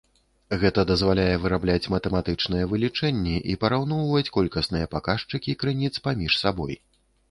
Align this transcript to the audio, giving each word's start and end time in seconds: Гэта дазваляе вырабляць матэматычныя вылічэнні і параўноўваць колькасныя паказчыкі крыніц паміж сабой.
Гэта 0.61 0.85
дазваляе 0.91 1.35
вырабляць 1.43 1.91
матэматычныя 1.97 2.71
вылічэнні 2.73 3.37
і 3.55 3.59
параўноўваць 3.67 4.27
колькасныя 4.41 4.93
паказчыкі 4.99 5.59
крыніц 5.65 5.97
паміж 6.11 6.45
сабой. 6.45 6.73